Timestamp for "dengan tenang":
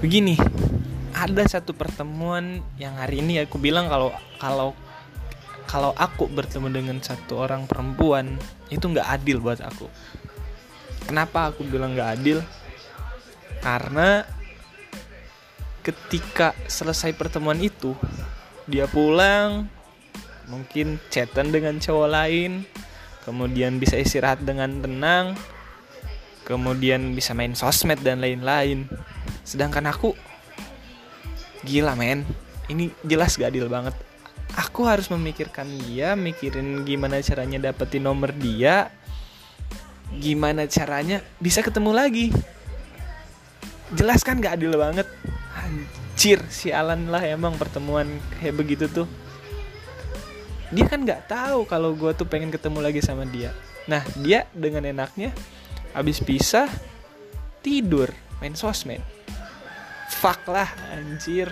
24.44-25.38